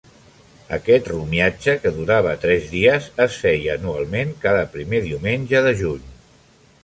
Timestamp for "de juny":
5.69-6.09